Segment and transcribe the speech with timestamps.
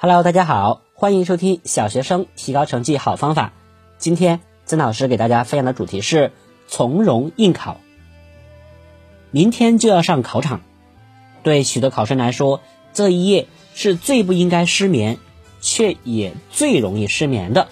[0.00, 3.52] Hello，大家好，欢迎收听小学生提高成绩好方法。
[3.98, 6.30] 今天曾老师给大家分享的主题是
[6.68, 7.80] 从容应考。
[9.32, 10.60] 明天就要上考场，
[11.42, 12.60] 对许多考生来说，
[12.92, 15.18] 这一夜是最不应该失眠，
[15.60, 17.66] 却也最容易失眠的。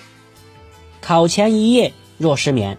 [1.00, 2.76] 考前一夜若失眠，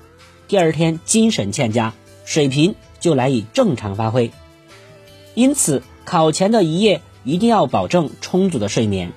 [0.50, 1.93] 第二天精神欠佳，
[2.25, 4.29] 水平就难以正常发挥。
[5.36, 9.14] 因此，考前的一夜一定要保证充足的睡眠。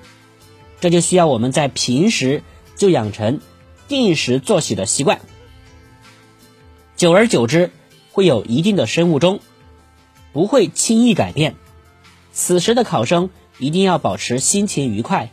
[0.81, 2.43] 这就需要我们在平时
[2.75, 3.39] 就养成
[3.87, 5.21] 定时作息的习惯，
[6.97, 7.71] 久而久之
[8.11, 9.39] 会有一定的生物钟，
[10.33, 11.55] 不会轻易改变。
[12.33, 13.29] 此时的考生
[13.59, 15.29] 一定要保持心情愉快，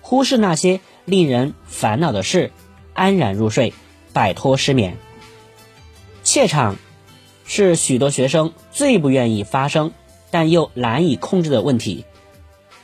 [0.00, 2.50] 忽视那些令人烦恼的事，
[2.92, 3.72] 安然入睡，
[4.12, 4.96] 摆脱失眠。
[6.24, 6.76] 怯场
[7.44, 9.92] 是许多学生最不愿意发生
[10.30, 12.04] 但又难以控制的问题，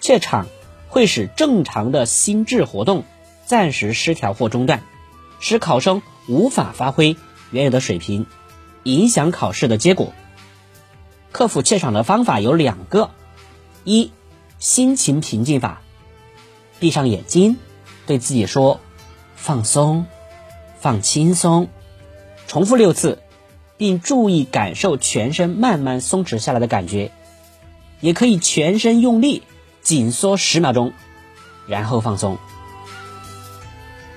[0.00, 0.46] 怯场。
[0.94, 3.02] 会使正常的心智活动
[3.46, 4.84] 暂时失调或中断，
[5.40, 7.16] 使考生无法发挥
[7.50, 8.26] 原有的水平，
[8.84, 10.12] 影响考试的结果。
[11.32, 13.10] 克服怯场的方法有两个：
[13.82, 14.12] 一、
[14.60, 15.82] 心情平静法，
[16.78, 17.56] 闭上眼睛，
[18.06, 18.78] 对自己说
[19.34, 20.06] “放松，
[20.78, 21.66] 放轻松”，
[22.46, 23.18] 重复六次，
[23.76, 27.10] 并注意感受全身慢慢松弛下来的感觉。
[28.00, 29.42] 也可以全身用力。
[29.84, 30.92] 紧缩十秒钟，
[31.68, 32.38] 然后放松。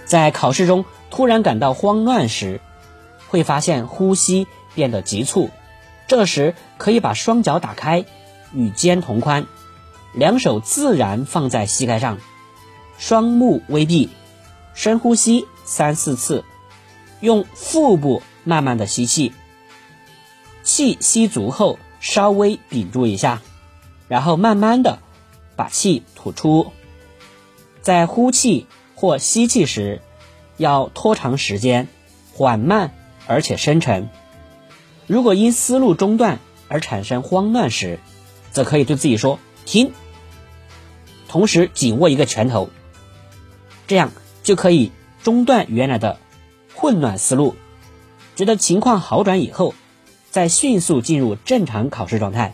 [0.06, 2.62] 在考试中突然感到慌乱时，
[3.28, 5.52] 会发现呼吸变得急促。
[6.08, 8.06] 这时可以把双脚打开，
[8.54, 9.46] 与肩同宽，
[10.14, 12.18] 两手自然放在膝盖上，
[12.98, 14.10] 双目微闭，
[14.74, 16.46] 深呼吸三四次，
[17.20, 19.34] 用腹部慢慢的吸气，
[20.64, 23.42] 气吸足后稍微屏住一下，
[24.08, 25.00] 然后慢慢的。
[25.58, 26.72] 把气吐出，
[27.82, 30.02] 在呼气或吸气时，
[30.56, 31.90] 要拖长时间，
[32.34, 32.94] 缓慢
[33.26, 34.10] 而且深沉。
[35.08, 38.00] 如果因思路中断而产生慌乱时，
[38.52, 39.94] 则可以对自己说“停”，
[41.28, 42.70] 同时紧握一个拳头，
[43.88, 44.12] 这样
[44.44, 44.92] 就可以
[45.24, 46.20] 中断原来的
[46.76, 47.56] 混乱思路。
[48.36, 49.74] 觉得情况好转以后，
[50.30, 52.54] 再迅速进入正常考试状态。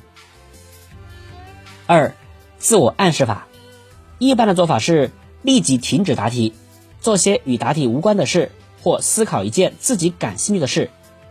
[1.85, 2.15] 二。
[2.63, 3.45] 自我暗示法，
[4.19, 6.53] 一般的做法是立即停止答题，
[7.01, 10.89] 做些与答题无关的事，或思考一件自己感兴趣的事，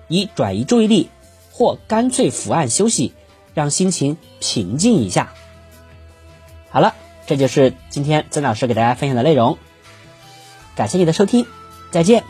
[0.09, 1.09] 以转移注意力，
[1.51, 3.15] 或干脆伏案休息，
[3.55, 5.33] 让心情平静一下。
[6.69, 6.95] 好了，
[7.27, 9.57] 这就是今天曾老师给大家分享的内容，
[10.77, 11.47] 感谢你的收听，
[11.91, 12.25] 再见。